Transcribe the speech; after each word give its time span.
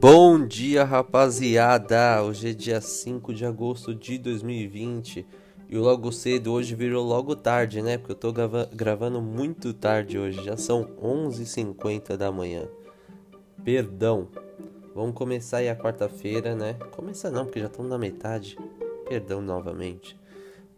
Bom 0.00 0.46
dia, 0.46 0.82
rapaziada! 0.82 2.22
Hoje 2.22 2.48
é 2.48 2.52
dia 2.54 2.80
5 2.80 3.34
de 3.34 3.44
agosto 3.44 3.94
de 3.94 4.16
2020 4.16 5.26
e 5.68 5.76
o 5.76 5.82
logo 5.82 6.10
cedo 6.10 6.54
hoje 6.54 6.74
virou 6.74 7.04
logo 7.04 7.36
tarde, 7.36 7.82
né? 7.82 7.98
Porque 7.98 8.12
eu 8.12 8.16
tô 8.16 8.32
grava 8.32 8.66
gravando 8.72 9.20
muito 9.20 9.74
tarde 9.74 10.18
hoje, 10.18 10.42
já 10.42 10.56
são 10.56 10.84
11h50 11.02 12.16
da 12.16 12.32
manhã. 12.32 12.66
Perdão. 13.62 14.28
Vamos 14.94 15.14
começar 15.14 15.58
aí 15.58 15.68
a 15.68 15.76
quarta-feira, 15.76 16.54
né? 16.54 16.78
Começa 16.92 17.30
não, 17.30 17.44
porque 17.44 17.60
já 17.60 17.66
estamos 17.66 17.90
na 17.90 17.98
metade. 17.98 18.56
Perdão 19.06 19.42
novamente. 19.42 20.18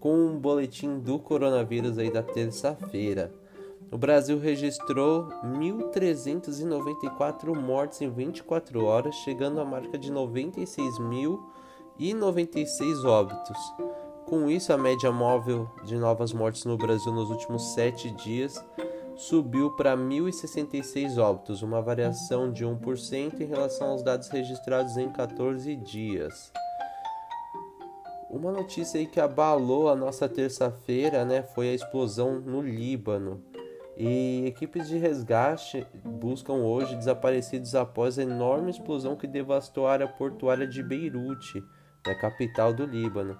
Com 0.00 0.16
um 0.16 0.36
boletim 0.36 0.98
do 0.98 1.20
coronavírus 1.20 1.96
aí 1.96 2.10
da 2.10 2.24
terça-feira. 2.24 3.32
O 3.92 3.98
Brasil 3.98 4.38
registrou 4.38 5.28
1.394 5.44 7.54
mortes 7.54 8.00
em 8.00 8.08
24 8.08 8.82
horas, 8.82 9.14
chegando 9.16 9.60
à 9.60 9.66
marca 9.66 9.98
de 9.98 10.10
96.096 10.10 13.04
óbitos. 13.04 13.58
Com 14.24 14.48
isso, 14.48 14.72
a 14.72 14.78
média 14.78 15.12
móvel 15.12 15.68
de 15.84 15.98
novas 15.98 16.32
mortes 16.32 16.64
no 16.64 16.78
Brasil 16.78 17.12
nos 17.12 17.28
últimos 17.28 17.74
7 17.74 18.10
dias 18.12 18.64
subiu 19.14 19.72
para 19.72 19.94
1.066 19.94 21.18
óbitos, 21.18 21.60
uma 21.60 21.82
variação 21.82 22.50
de 22.50 22.64
1% 22.64 23.42
em 23.42 23.44
relação 23.44 23.88
aos 23.88 24.02
dados 24.02 24.28
registrados 24.28 24.96
em 24.96 25.10
14 25.10 25.76
dias. 25.76 26.50
Uma 28.30 28.50
notícia 28.50 28.98
aí 28.98 29.06
que 29.06 29.20
abalou 29.20 29.90
a 29.90 29.94
nossa 29.94 30.26
terça-feira, 30.26 31.26
né, 31.26 31.42
foi 31.42 31.68
a 31.68 31.74
explosão 31.74 32.40
no 32.40 32.62
Líbano. 32.62 33.51
E 33.96 34.46
equipes 34.46 34.88
de 34.88 34.96
resgate 34.96 35.86
buscam 36.04 36.54
hoje 36.54 36.96
desaparecidos 36.96 37.74
após 37.74 38.18
a 38.18 38.22
enorme 38.22 38.70
explosão 38.70 39.16
que 39.16 39.26
devastou 39.26 39.86
a 39.86 39.92
área 39.92 40.08
portuária 40.08 40.66
de 40.66 40.82
Beirute, 40.82 41.62
na 42.06 42.14
capital 42.14 42.72
do 42.72 42.84
Líbano. 42.84 43.38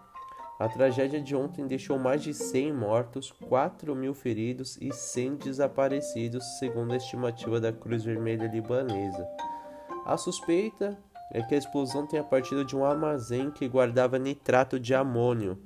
A 0.59 0.69
tragédia 0.69 1.21
de 1.21 1.35
ontem 1.35 1.67
deixou 1.67 1.99
mais 1.99 2.23
de 2.23 2.33
100 2.33 2.73
mortos, 2.73 3.33
4 3.49 3.97
mil 3.97 4.15
feridos 4.15 4.79
e 4.81 4.93
100 4.93 5.37
desaparecidos, 5.37 6.45
segundo 6.59 6.93
a 6.93 6.97
estimativa 6.97 7.61
da 7.61 7.73
Cruz 7.73 8.05
Vermelha 8.05 8.47
Libanesa. 8.47 9.27
A 10.07 10.17
suspeita 10.17 10.97
é 11.33 11.43
que 11.43 11.55
a 11.55 11.59
explosão 11.59 12.07
tenha 12.07 12.23
partido 12.23 12.65
de 12.65 12.77
um 12.77 12.85
armazém 12.85 13.51
que 13.51 13.67
guardava 13.67 14.19
nitrato 14.19 14.79
de 14.79 14.95
amônio, 14.95 15.59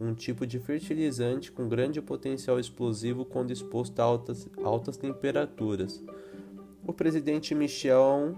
um 0.00 0.14
tipo 0.14 0.46
de 0.46 0.58
fertilizante 0.58 1.52
com 1.52 1.68
grande 1.68 2.00
potencial 2.00 2.58
explosivo 2.58 3.24
quando 3.24 3.50
exposto 3.50 4.00
a 4.00 4.04
altas, 4.04 4.48
altas 4.64 4.96
temperaturas. 4.96 6.02
O 6.86 6.92
presidente 6.92 7.54
Michel 7.54 8.34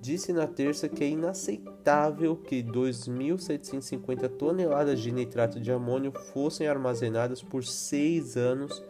disse 0.00 0.32
na 0.32 0.46
terça 0.46 0.88
que 0.88 1.02
é 1.02 1.08
inaceitável 1.08 2.36
que 2.36 2.62
2.750 2.62 4.28
toneladas 4.28 5.00
de 5.00 5.10
nitrato 5.10 5.60
de 5.60 5.72
amônio 5.72 6.12
fossem 6.32 6.68
armazenadas 6.68 7.42
por 7.42 7.64
seis 7.64 8.36
anos 8.36 8.82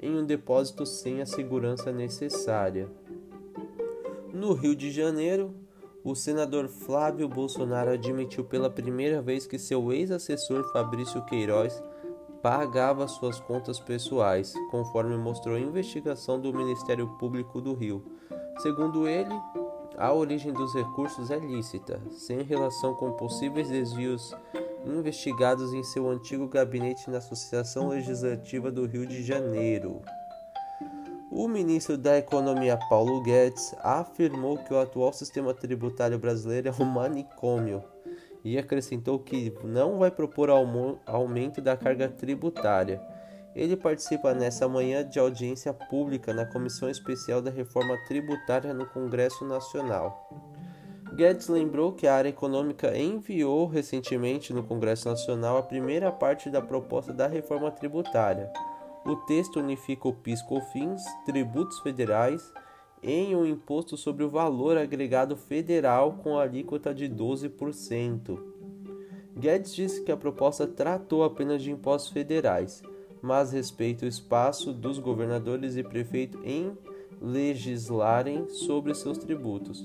em 0.00 0.16
um 0.16 0.24
depósito 0.24 0.86
sem 0.86 1.20
a 1.20 1.26
segurança 1.26 1.90
necessária. 1.90 2.88
No 4.32 4.52
Rio 4.52 4.76
de 4.76 4.90
Janeiro, 4.90 5.54
o 6.04 6.14
senador 6.14 6.68
Flávio 6.68 7.26
Bolsonaro 7.26 7.90
admitiu 7.90 8.44
pela 8.44 8.68
primeira 8.68 9.22
vez 9.22 9.46
que 9.46 9.58
seu 9.58 9.90
ex-assessor 9.90 10.70
Fabrício 10.70 11.24
Queiroz 11.24 11.82
pagava 12.42 13.08
suas 13.08 13.40
contas 13.40 13.80
pessoais, 13.80 14.52
conforme 14.70 15.16
mostrou 15.16 15.56
a 15.56 15.60
investigação 15.60 16.38
do 16.38 16.52
Ministério 16.52 17.08
Público 17.18 17.58
do 17.58 17.72
Rio. 17.72 18.04
Segundo 18.58 19.08
ele, 19.08 19.34
a 19.96 20.12
origem 20.12 20.52
dos 20.52 20.74
recursos 20.74 21.30
é 21.30 21.38
lícita, 21.38 21.98
sem 22.10 22.42
relação 22.42 22.94
com 22.94 23.12
possíveis 23.12 23.70
desvios 23.70 24.36
investigados 24.84 25.72
em 25.72 25.82
seu 25.82 26.10
antigo 26.10 26.46
gabinete 26.46 27.08
na 27.08 27.16
Associação 27.16 27.88
Legislativa 27.88 28.70
do 28.70 28.84
Rio 28.84 29.06
de 29.06 29.22
Janeiro. 29.22 30.02
O 31.36 31.48
ministro 31.48 31.98
da 31.98 32.16
Economia 32.16 32.76
Paulo 32.88 33.20
Guedes 33.20 33.74
afirmou 33.80 34.56
que 34.56 34.72
o 34.72 34.78
atual 34.78 35.12
sistema 35.12 35.52
tributário 35.52 36.16
brasileiro 36.16 36.68
é 36.68 36.72
um 36.80 36.84
manicômio 36.84 37.82
e 38.44 38.56
acrescentou 38.56 39.18
que 39.18 39.52
não 39.64 39.98
vai 39.98 40.12
propor 40.12 40.48
aumento 40.48 41.60
da 41.60 41.76
carga 41.76 42.08
tributária. 42.08 43.02
Ele 43.52 43.76
participa 43.76 44.32
nessa 44.32 44.68
manhã 44.68 45.04
de 45.04 45.18
audiência 45.18 45.74
pública 45.74 46.32
na 46.32 46.46
Comissão 46.46 46.88
Especial 46.88 47.42
da 47.42 47.50
Reforma 47.50 47.98
Tributária 48.06 48.72
no 48.72 48.86
Congresso 48.86 49.44
Nacional. 49.44 50.30
Guedes 51.16 51.48
lembrou 51.48 51.92
que 51.94 52.06
a 52.06 52.14
área 52.14 52.28
econômica 52.28 52.96
enviou 52.96 53.66
recentemente 53.66 54.52
no 54.52 54.62
Congresso 54.62 55.08
Nacional 55.08 55.58
a 55.58 55.64
primeira 55.64 56.12
parte 56.12 56.48
da 56.48 56.62
proposta 56.62 57.12
da 57.12 57.26
reforma 57.26 57.72
tributária 57.72 58.52
o 59.04 59.16
texto 59.16 59.60
unifica 59.60 60.08
o 60.08 60.14
PIS/COFINS, 60.14 61.02
tributos 61.26 61.78
federais, 61.80 62.52
em 63.02 63.36
um 63.36 63.44
imposto 63.44 63.96
sobre 63.96 64.24
o 64.24 64.30
valor 64.30 64.78
agregado 64.78 65.36
federal 65.36 66.14
com 66.22 66.38
alíquota 66.38 66.94
de 66.94 67.08
12%. 67.08 68.38
Guedes 69.36 69.74
disse 69.74 70.02
que 70.02 70.12
a 70.12 70.16
proposta 70.16 70.66
tratou 70.66 71.22
apenas 71.22 71.62
de 71.62 71.70
impostos 71.70 72.12
federais, 72.12 72.82
mas 73.20 73.52
respeita 73.52 74.06
o 74.06 74.08
espaço 74.08 74.72
dos 74.72 74.98
governadores 74.98 75.76
e 75.76 75.82
prefeitos 75.82 76.40
em 76.44 76.72
legislarem 77.20 78.48
sobre 78.48 78.94
seus 78.94 79.18
tributos. 79.18 79.82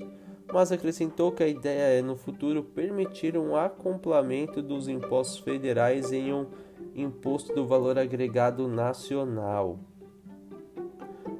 Mas 0.52 0.72
acrescentou 0.72 1.30
que 1.30 1.42
a 1.42 1.48
ideia 1.48 1.98
é, 1.98 2.02
no 2.02 2.16
futuro, 2.16 2.62
permitir 2.62 3.36
um 3.36 3.54
acoplamento 3.54 4.60
dos 4.62 4.88
impostos 4.88 5.38
federais 5.38 6.12
em 6.12 6.32
um 6.32 6.46
Imposto 7.00 7.54
do 7.54 7.66
Valor 7.66 7.98
Agregado 7.98 8.68
Nacional. 8.68 9.78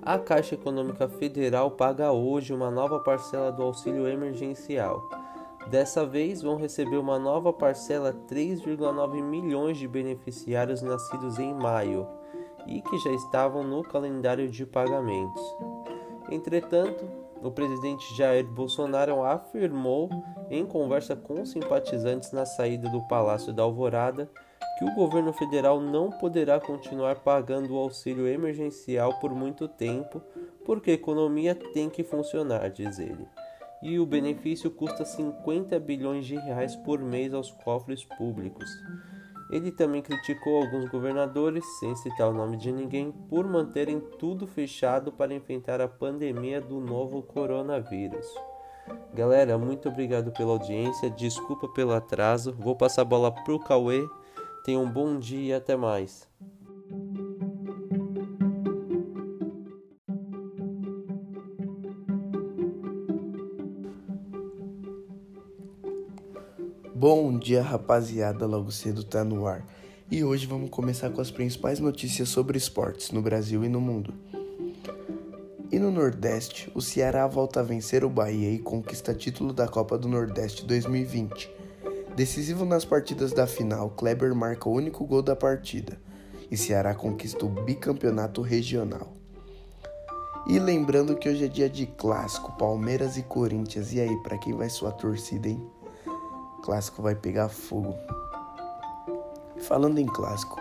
A 0.03 0.19
Caixa 0.19 0.55
Econômica 0.55 1.07
Federal 1.07 1.73
paga 1.73 2.11
hoje 2.11 2.55
uma 2.55 2.71
nova 2.71 3.01
parcela 3.01 3.53
do 3.53 3.63
auxílio 3.63 4.09
emergencial. 4.09 5.07
Dessa 5.69 6.07
vez 6.07 6.41
vão 6.41 6.57
receber 6.57 6.97
uma 6.97 7.19
nova 7.19 7.53
parcela 7.53 8.15
3,9 8.27 9.23
milhões 9.23 9.77
de 9.77 9.87
beneficiários 9.87 10.81
nascidos 10.81 11.39
em 11.39 11.53
maio 11.53 12.09
e 12.67 12.81
que 12.81 12.99
já 12.99 13.11
estavam 13.11 13.63
no 13.63 13.83
calendário 13.83 14.49
de 14.49 14.65
pagamentos. 14.65 15.43
Entretanto, 16.31 17.07
o 17.43 17.51
presidente 17.51 18.15
Jair 18.17 18.47
Bolsonaro 18.47 19.23
afirmou 19.23 20.09
em 20.51 20.65
conversa 20.65 21.15
com 21.15 21.45
simpatizantes 21.45 22.33
na 22.33 22.47
saída 22.47 22.89
do 22.89 23.03
Palácio 23.03 23.53
da 23.53 23.63
Alvorada 23.63 24.31
que 24.81 24.85
o 24.87 24.95
governo 24.95 25.31
federal 25.31 25.79
não 25.79 26.11
poderá 26.11 26.59
continuar 26.59 27.17
pagando 27.17 27.75
o 27.75 27.79
auxílio 27.79 28.27
emergencial 28.27 29.21
por 29.21 29.31
muito 29.35 29.69
tempo, 29.69 30.23
porque 30.65 30.93
a 30.93 30.95
economia 30.95 31.55
tem 31.55 31.91
que 31.91 32.03
funcionar, 32.03 32.71
diz 32.71 32.99
ele. 32.99 33.29
E 33.83 33.99
o 33.99 34.07
benefício 34.07 34.71
custa 34.71 35.05
50 35.05 35.79
bilhões 35.81 36.25
de 36.25 36.37
reais 36.37 36.75
por 36.77 36.99
mês 36.99 37.35
aos 37.35 37.51
cofres 37.51 38.05
públicos. 38.05 38.71
Ele 39.51 39.71
também 39.71 40.01
criticou 40.01 40.63
alguns 40.63 40.89
governadores, 40.89 41.63
sem 41.79 41.95
citar 41.97 42.31
o 42.31 42.35
nome 42.35 42.57
de 42.57 42.73
ninguém, 42.73 43.13
por 43.29 43.47
manterem 43.47 44.01
tudo 44.19 44.47
fechado 44.47 45.13
para 45.13 45.35
enfrentar 45.35 45.83
a 45.83 45.89
pandemia 45.89 46.59
do 46.59 46.81
novo 46.81 47.23
coronavírus. 47.23 48.27
Galera, 49.13 49.59
muito 49.59 49.91
obrigado 49.91 50.33
pela 50.33 50.53
audiência, 50.53 51.11
desculpa 51.11 51.69
pelo 51.69 51.93
atraso. 51.93 52.57
Vou 52.59 52.75
passar 52.75 53.03
a 53.03 53.05
bola 53.05 53.31
pro 53.31 53.59
Cauê 53.59 54.03
Tenha 54.63 54.79
um 54.79 54.91
bom 54.91 55.19
dia 55.19 55.41
e 55.41 55.53
até 55.55 55.75
mais. 55.75 56.29
Bom 66.95 67.39
dia, 67.39 67.63
rapaziada. 67.63 68.45
Logo 68.45 68.71
cedo 68.71 69.03
tá 69.03 69.25
no 69.25 69.47
ar. 69.47 69.67
E 70.11 70.23
hoje 70.23 70.47
vamos 70.47 70.69
começar 70.69 71.09
com 71.09 71.23
as 71.23 71.31
principais 71.31 71.81
notícias 71.81 72.29
sobre 72.29 72.59
esportes 72.59 73.11
no 73.13 73.23
Brasil 73.23 73.65
e 73.65 73.69
no 73.69 73.81
mundo. 73.81 74.13
E 75.73 75.79
no 75.79 75.91
Nordeste, 75.91 76.71
o 76.75 76.83
Ceará 76.83 77.27
volta 77.27 77.61
a 77.61 77.63
vencer 77.63 78.05
o 78.05 78.11
Bahia 78.11 78.51
e 78.51 78.59
conquista 78.59 79.15
título 79.15 79.55
da 79.55 79.67
Copa 79.67 79.97
do 79.97 80.09
Nordeste 80.09 80.67
2020. 80.67 81.49
Decisivo 82.17 82.65
nas 82.65 82.85
partidas 82.85 83.33
da 83.33 83.47
final, 83.47 83.91
Kleber 83.91 84.35
marca 84.35 84.69
o 84.69 84.73
único 84.73 85.05
gol 85.07 85.23
da 85.23 85.37
partida 85.37 85.99
e 86.51 86.57
Ceará 86.57 86.95
conquista 86.95 87.47
o 87.47 87.49
bicampeonato 87.49 88.43
regional. 88.43 89.13
E 90.47 90.59
lembrando 90.59 91.17
que 91.17 91.29
hoje 91.29 91.45
é 91.45 91.49
dia 91.49 91.69
de 91.69 91.87
clássico, 91.87 92.53
Palmeiras 92.57 93.17
e 93.17 93.23
Corinthians. 93.23 93.93
E 93.93 94.01
aí, 94.01 94.17
para 94.23 94.39
quem 94.39 94.53
vai 94.55 94.69
sua 94.69 94.91
torcida, 94.91 95.49
hein? 95.49 95.65
Clássico 96.63 97.01
vai 97.01 97.15
pegar 97.15 97.49
fogo. 97.49 97.95
Falando 99.59 99.99
em 99.99 100.07
clássico, 100.07 100.61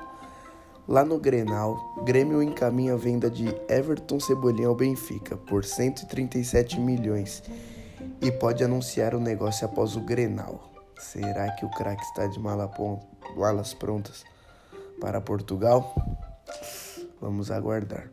lá 0.88 1.04
no 1.04 1.18
Grenal, 1.18 1.78
Grêmio 2.04 2.44
encaminha 2.44 2.94
a 2.94 2.98
venda 2.98 3.30
de 3.30 3.48
Everton 3.68 4.20
Cebolinha 4.20 4.68
ao 4.68 4.76
Benfica 4.76 5.36
por 5.36 5.66
137 5.66 6.80
milhões 6.80 7.42
e 8.22 8.32
pode 8.32 8.64
anunciar 8.64 9.16
o 9.16 9.20
negócio 9.20 9.66
após 9.66 9.96
o 9.96 10.02
Grenal. 10.02 10.70
Será 11.00 11.50
que 11.52 11.66
o 11.66 11.70
craque 11.70 12.04
está 12.04 12.28
de 12.28 12.38
malas 12.38 13.74
prontas 13.74 14.26
para 15.00 15.22
Portugal? 15.22 15.96
Vamos 17.22 17.50
aguardar. 17.50 18.10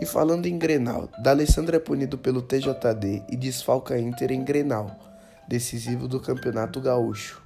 E 0.00 0.06
falando 0.06 0.46
em 0.46 0.56
Grenal, 0.56 1.08
D'Alessandro 1.18 1.74
é 1.74 1.80
punido 1.80 2.16
pelo 2.16 2.40
TJD 2.40 3.24
e 3.28 3.36
desfalca 3.36 3.98
Inter 3.98 4.30
em 4.30 4.44
Grenal, 4.44 4.96
decisivo 5.48 6.06
do 6.06 6.20
Campeonato 6.20 6.80
Gaúcho. 6.80 7.42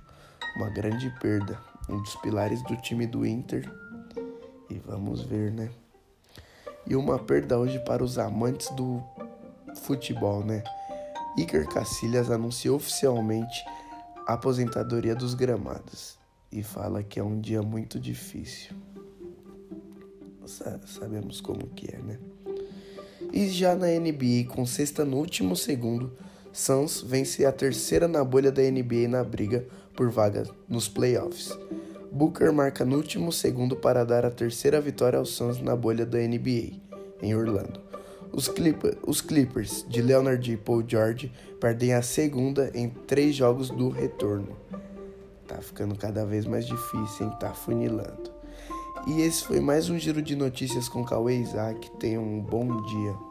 Uma 0.57 0.69
grande 0.69 1.09
perda, 1.19 1.59
um 1.89 2.03
dos 2.03 2.15
pilares 2.17 2.63
do 2.65 2.77
time 2.77 3.07
do 3.07 3.25
Inter. 3.25 3.73
E 4.69 4.79
vamos 4.79 5.23
ver, 5.23 5.51
né? 5.51 5.71
E 6.87 6.95
uma 6.95 7.19
perda 7.19 7.59
hoje 7.59 7.79
para 7.81 8.05
os 8.05 8.19
amantes 8.19 8.69
do 8.71 9.03
futebol, 9.83 10.45
né? 10.45 10.63
Iker 11.39 11.67
Casillas 11.69 12.31
anunciou 12.31 12.77
oficialmente 12.77 13.65
aposentadoria 14.29 15.15
dos 15.15 15.33
gramados 15.33 16.19
e 16.53 16.63
fala 16.63 17.03
que 17.03 17.19
é 17.19 17.25
um 17.25 17.41
dia 17.41 17.63
muito 17.63 17.99
difícil. 17.99 18.77
Sabemos 20.87 21.41
como 21.41 21.67
que 21.69 21.95
é, 21.95 21.99
né? 21.99 22.19
E 23.33 23.49
já 23.49 23.75
na 23.75 23.87
NBA, 23.87 24.55
com 24.55 24.67
sexta 24.67 25.03
no 25.03 25.17
último 25.17 25.57
segundo, 25.57 26.13
Suns 26.53 27.01
vence 27.01 27.47
a 27.47 27.53
terceira 27.53 28.07
na 28.07 28.23
bolha 28.23 28.53
da 28.53 28.63
NBA 28.63 29.09
na 29.09 29.25
briga 29.25 29.67
por 29.97 30.11
vaga 30.11 30.47
nos 30.69 30.89
playoffs. 30.89 31.59
Booker 32.13 32.53
marca 32.53 32.85
no 32.85 32.97
último 32.97 33.33
segundo 33.33 33.77
para 33.77 34.05
dar 34.05 34.27
a 34.27 34.31
terceira 34.31 34.79
vitória 34.79 35.19
aos 35.19 35.31
Suns 35.31 35.61
na 35.61 35.75
bolha 35.75 36.05
da 36.05 36.19
NBA, 36.19 36.81
em 37.23 37.35
Orlando. 37.35 37.81
Os, 38.33 38.51
os 39.07 39.21
Clippers 39.21 39.85
de 39.89 40.01
Leonard 40.03 40.53
e 40.53 40.57
Paul 40.57 40.85
George 40.87 41.33
perdem 41.61 41.95
a 41.95 42.03
segunda 42.03 42.71
em 42.75 42.89
três 42.89 43.35
jogos 43.35 43.71
do 43.71 43.89
retorno. 43.89 44.57
Tá 45.47 45.57
ficando 45.63 45.97
cada 45.97 46.25
vez 46.27 46.45
mais 46.45 46.67
difícil, 46.67 47.27
hein? 47.27 47.33
Tá 47.41 47.53
funilando. 47.55 48.31
E 49.07 49.23
esse 49.23 49.45
foi 49.45 49.61
mais 49.61 49.89
um 49.89 49.99
giro 49.99 50.21
de 50.21 50.37
notícias 50.37 50.89
com 50.89 51.05
Cauê 51.05 51.39
Isaac. 51.39 51.91
Tenham 51.99 52.23
um 52.23 52.41
bom 52.41 52.83
dia. 52.83 53.28